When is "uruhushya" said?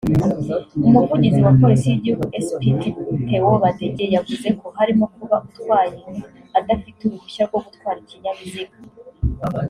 7.03-7.43